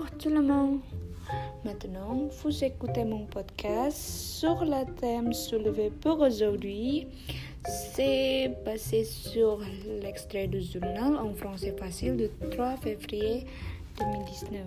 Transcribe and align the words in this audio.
Bonjour 0.00 0.16
tout 0.18 0.30
le 0.30 0.40
monde. 0.40 0.80
Maintenant, 1.62 2.28
vous 2.42 2.64
écoutez 2.64 3.04
mon 3.04 3.26
podcast 3.26 3.98
sur 3.98 4.64
le 4.64 4.90
thème 4.98 5.34
soulevé 5.34 5.90
pour 5.90 6.20
aujourd'hui. 6.20 7.06
C'est 7.66 8.50
basé 8.64 9.04
sur 9.04 9.60
l'extrait 10.00 10.46
du 10.46 10.62
journal 10.62 11.16
en 11.16 11.34
français 11.34 11.74
facile 11.78 12.16
du 12.16 12.28
3 12.50 12.78
février 12.78 13.44
2019. 13.98 14.62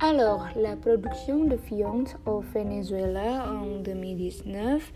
Alors, 0.00 0.46
la 0.54 0.76
production 0.76 1.44
de 1.44 1.56
viande 1.56 2.08
au 2.26 2.40
Venezuela 2.40 3.50
en 3.50 3.80
2019 3.80 4.92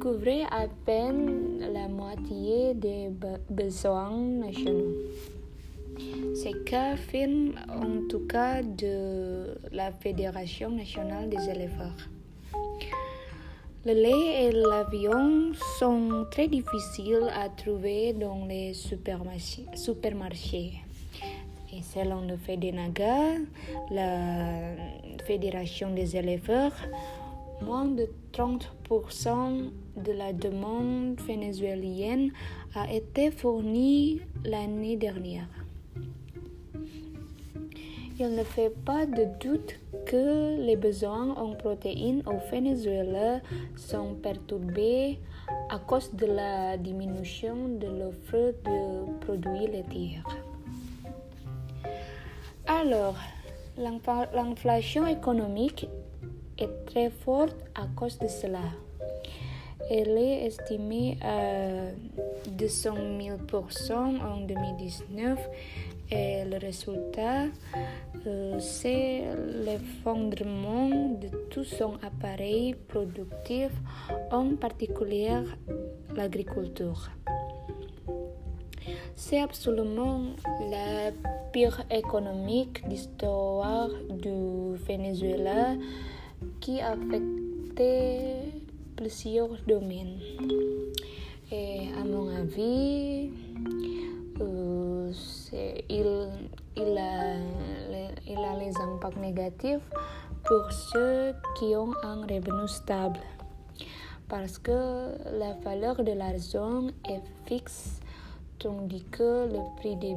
couvrait 0.00 0.44
à 0.50 0.66
peine 0.86 1.58
la 1.60 1.88
moitié 1.88 2.72
des 2.72 3.10
besoins 3.50 4.16
nationaux. 4.16 4.94
C'est 6.34 6.64
qu'affirme 6.64 7.52
en 7.68 8.08
tout 8.08 8.26
cas 8.26 8.62
de 8.62 9.56
la 9.72 9.92
Fédération 9.92 10.70
nationale 10.70 11.28
des 11.28 11.48
éleveurs. 11.48 12.08
Le 13.86 13.92
lait 13.92 14.44
et 14.44 14.52
l'avion 14.52 15.52
sont 15.78 16.26
très 16.30 16.48
difficiles 16.48 17.28
à 17.34 17.50
trouver 17.50 18.14
dans 18.14 18.46
les 18.46 18.72
supermarchés. 18.74 20.72
Et 21.70 21.82
selon 21.82 22.22
le 22.22 22.36
FEDENAGA, 22.36 23.36
la 23.90 24.74
Fédération 25.26 25.92
des 25.92 26.16
éleveurs, 26.16 26.72
moins 27.62 27.84
de 27.84 28.08
30% 28.32 29.70
de 29.96 30.12
la 30.12 30.32
demande 30.32 31.20
vénézuélienne 31.20 32.30
a 32.74 32.92
été 32.92 33.30
fournie 33.30 34.20
l'année 34.44 34.96
dernière. 34.96 35.63
Il 38.16 38.36
ne 38.36 38.44
fait 38.44 38.70
pas 38.84 39.06
de 39.06 39.24
doute 39.40 39.74
que 40.06 40.56
les 40.64 40.76
besoins 40.76 41.34
en 41.34 41.54
protéines 41.54 42.22
au 42.26 42.38
Venezuela 42.48 43.40
sont 43.76 44.14
perturbés 44.14 45.18
à 45.68 45.80
cause 45.80 46.14
de 46.14 46.26
la 46.26 46.76
diminution 46.76 47.68
de 47.80 47.88
l'offre 47.88 48.54
de 48.64 49.18
produits 49.18 49.66
laitiers. 49.66 50.22
Alors, 52.66 53.16
l'inflation 53.76 55.08
économique 55.08 55.88
est 56.58 56.86
très 56.86 57.10
forte 57.10 57.56
à 57.74 57.88
cause 57.96 58.18
de 58.20 58.28
cela. 58.28 58.62
Elle 59.90 60.16
est 60.16 60.46
estimée 60.46 61.18
à 61.22 61.90
200 62.50 62.94
000% 63.18 63.92
en 63.92 64.40
2019 64.46 65.38
et 66.10 66.44
le 66.44 66.58
résultat, 66.58 67.46
euh, 68.26 68.58
c'est 68.60 69.22
l'effondrement 69.64 70.88
de 70.90 71.28
tout 71.50 71.64
son 71.64 71.94
appareil 72.02 72.74
productif, 72.88 73.70
en 74.30 74.54
particulier 74.56 75.40
l'agriculture. 76.14 77.10
C'est 79.16 79.40
absolument 79.40 80.20
la 80.70 81.10
pire 81.52 81.82
économique 81.90 82.86
d'histoire 82.88 83.88
du 84.10 84.76
Venezuela 84.86 85.74
qui 86.60 86.80
a 86.80 86.92
affecté 86.92 88.63
plusieurs 88.96 89.56
domaines. 89.66 90.18
Et 91.50 91.88
à 92.00 92.04
mon 92.04 92.28
avis, 92.34 93.30
euh, 94.40 95.12
il, 95.88 96.28
il, 96.76 96.98
a, 96.98 97.36
il 98.26 98.38
les 98.58 98.76
impacts 98.80 99.18
négatifs 99.18 99.88
pour 100.44 100.72
ceux 100.72 101.32
qui 101.58 101.76
ont 101.76 101.92
un 102.02 102.22
revenu 102.22 102.68
stable. 102.68 103.20
Parce 104.28 104.58
que 104.58 105.12
la 105.38 105.54
valeur 105.62 106.02
de 106.02 106.12
l'argent 106.12 106.86
est 107.08 107.22
fixe 107.46 108.00
tandis 108.58 109.04
que 109.10 109.46
le 109.46 109.60
prix 109.76 109.96
des 109.96 110.16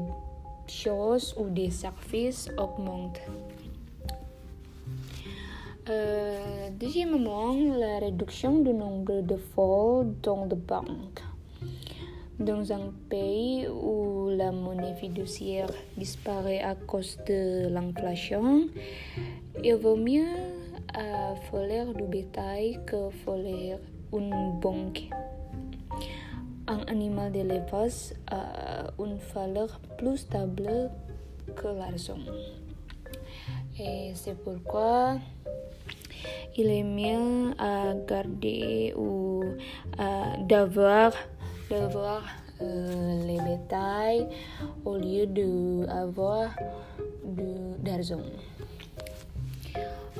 choses 0.67 1.35
ou 1.37 1.49
des 1.49 1.69
services 1.69 2.49
augmente. 2.57 3.19
Euh, 5.89 6.56
deuxièmement, 6.79 7.53
la 7.77 7.99
réduction 7.99 8.59
du 8.59 8.73
nombre 8.73 9.21
de 9.21 9.35
vols 9.55 10.13
dans 10.21 10.45
les 10.45 10.55
banques. 10.55 11.23
Dans 12.39 12.71
un 12.71 12.91
pays 13.09 13.67
où 13.67 14.29
la 14.29 14.51
monnaie 14.51 14.95
fiduciaire 14.95 15.71
disparaît 15.97 16.61
à 16.61 16.75
cause 16.75 17.17
de 17.27 17.67
l'inflation, 17.69 18.67
il 19.63 19.75
vaut 19.75 19.95
mieux 19.95 20.35
euh, 20.97 21.33
voler 21.51 21.85
du 21.95 22.03
bétail 22.03 22.79
que 22.85 23.09
voler 23.25 23.75
une 24.13 24.59
banque 24.61 25.09
un 26.67 26.81
animal 26.87 27.31
d'élevage 27.31 28.13
a 28.29 28.91
une 28.99 29.17
valeur 29.33 29.79
plus 29.97 30.17
stable 30.17 30.91
que 31.55 31.67
l'argent. 31.67 32.19
Et 33.79 34.11
c'est 34.15 34.35
pourquoi 34.43 35.17
il 36.57 36.69
à 37.57 37.93
garder 38.07 38.93
ou 38.97 39.43
d'avoir 40.47 41.13
d'avoir 41.69 42.23
euh, 42.61 43.23
les 43.27 43.39
bétails 43.41 44.27
au 44.83 44.97
lieu 44.97 45.27
d'avoir 45.27 46.49
d'argent. 47.79 48.21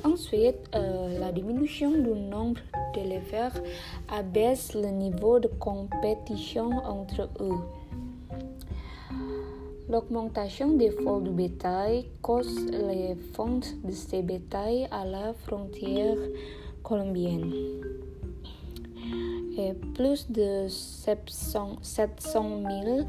Ensuite, 0.04 0.70
euh, 0.74 1.18
la 1.18 1.32
diminution 1.32 1.90
du 1.90 2.10
nombre 2.10 2.60
d'éleveurs 2.94 3.54
abaisse 4.08 4.74
le 4.74 4.90
niveau 4.90 5.40
de 5.40 5.48
compétition 5.48 6.70
entre 6.84 7.28
eux. 7.40 7.58
L'augmentation 9.90 10.72
des 10.76 10.90
vols 10.90 11.24
du 11.24 11.30
bétail 11.30 12.06
cause 12.20 12.66
les 12.70 13.14
ventes 13.34 13.74
de 13.82 13.90
ces 13.90 14.20
bétails 14.20 14.86
à 14.90 15.06
la 15.06 15.32
frontière 15.32 16.16
colombienne. 16.82 17.50
Plus 19.94 20.30
de 20.30 20.68
700 20.68 21.78
000, 21.80 23.08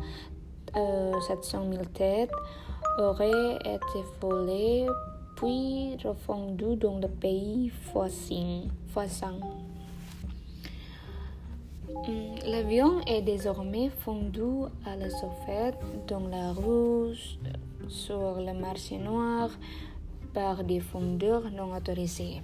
euh, 0.76 1.12
têtes 1.94 2.32
auraient 2.98 3.56
été 3.58 4.04
volées 4.22 4.88
puis 5.36 5.96
refondu 6.04 6.76
dans 6.76 6.98
le 6.98 7.08
pays 7.08 7.72
voisin. 7.94 8.62
Hmm, 11.96 12.36
l'avion 12.46 13.02
est 13.08 13.22
désormais 13.22 13.90
fondu 13.90 14.68
à 14.86 14.96
la 14.96 15.10
sauvette 15.10 15.80
dans 16.08 16.28
la 16.28 16.54
rue 16.54 17.16
sur 17.88 18.40
le 18.40 18.54
marché 18.54 18.98
noir 18.98 19.50
par 20.34 20.64
des 20.64 20.80
fondeurs 20.80 21.50
non 21.52 21.76
autorisés. 21.76 22.42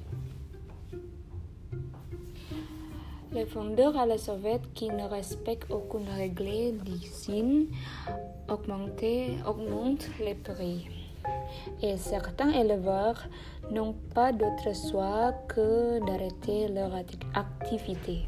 Les 3.31 3.45
fondeurs 3.45 3.97
à 3.97 4.05
la 4.05 4.17
sauvette 4.17 4.73
qui 4.73 4.89
ne 4.89 5.03
respectent 5.03 5.69
aucune 5.69 6.07
règle 6.07 6.77
d'hygiène 6.83 7.67
augmentent 8.47 10.09
les 10.19 10.35
prix 10.35 10.87
et 11.81 11.97
certains 11.97 12.51
éleveurs 12.51 13.23
n'ont 13.71 13.95
pas 14.13 14.31
d'autre 14.31 14.73
choix 14.89 15.33
que 15.47 15.99
d'arrêter 16.05 16.67
leur 16.69 16.93
activité. 17.33 18.27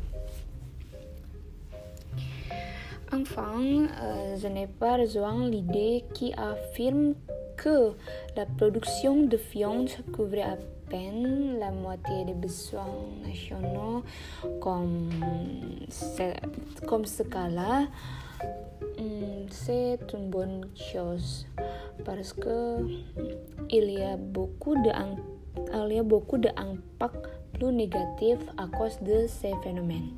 Enfin, 3.22 3.88
euh, 4.02 4.36
je 4.38 4.48
n'ai 4.48 4.68
pas 4.68 4.98
rejoint 4.98 5.50
l'idée 5.50 6.04
qui 6.14 6.34
affirme 6.34 7.16
que 7.56 7.94
la 8.36 8.46
production 8.46 9.24
de 9.24 9.38
viande 9.38 9.90
couvre 10.14 10.40
à 10.42 10.58
peine 10.88 11.58
la 11.60 11.72
moitié 11.72 12.26
des 12.26 12.36
besoins 12.36 12.86
nationaux 13.26 14.04
comme, 14.62 15.10
comme 16.86 17.06
ce 17.06 17.24
cas-là. 17.24 17.88
Hmm, 19.00 19.48
c'est 19.50 20.00
une 20.14 20.30
bonne 20.30 20.68
chose 20.76 21.48
parce 22.06 22.34
que 22.34 22.78
il 23.72 23.92
y 23.92 24.02
a 24.02 24.16
beaucoup 24.16 24.76
de 24.76 24.92
il 25.74 25.96
y 25.96 26.00
a 26.00 26.04
beaucoup 26.04 26.38
d'impacts 26.38 27.30
plus 27.54 27.72
négatifs 27.72 28.46
à 28.58 28.68
cause 28.68 29.00
de 29.02 29.26
ces 29.28 29.54
phénomènes. 29.64 30.12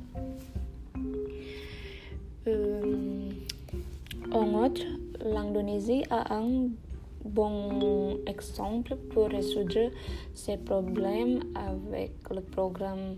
Outre, 4.44 4.82
l'Indonésie 5.24 6.04
a 6.10 6.34
un 6.34 6.68
bon 7.24 8.18
exemple 8.26 8.96
pour 9.12 9.28
résoudre 9.28 9.90
ces 10.34 10.56
problèmes 10.56 11.40
avec 11.54 12.12
le 12.30 12.40
programme 12.40 13.16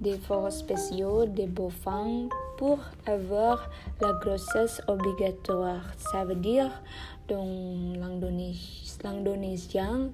des 0.00 0.16
forces 0.18 0.58
spéciaux 0.58 1.26
des 1.26 1.46
bovins 1.46 2.28
pour 2.58 2.78
avoir 3.06 3.70
la 4.00 4.12
grossesse 4.12 4.80
obligatoire. 4.88 5.82
Ça 5.96 6.24
veut 6.24 6.34
dire 6.34 6.70
dans 7.28 7.44
l'Indonésien 9.02 10.10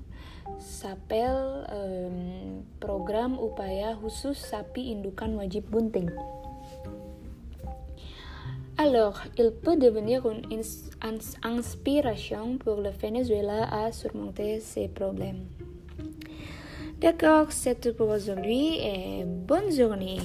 s'appelle 0.58 1.64
euh, 1.72 2.60
program 2.80 3.38
upaya 3.38 3.94
khusus 3.96 4.34
sapi 4.34 4.92
indukan 4.92 5.38
wajib 5.38 5.64
bunting. 5.70 6.10
Alors, 8.82 9.20
il 9.36 9.50
peut 9.50 9.76
devenir 9.76 10.24
une 10.26 10.62
inspiration 11.42 12.56
pour 12.56 12.80
le 12.80 12.88
Venezuela 12.88 13.68
à 13.70 13.92
surmonter 13.92 14.58
ces 14.60 14.88
problèmes. 14.88 15.44
D'accord, 16.98 17.48
c'est 17.52 17.78
tout 17.78 17.92
pour 17.92 18.08
aujourd'hui 18.08 18.78
et 18.78 19.24
bonne 19.26 19.70
journée. 19.70 20.20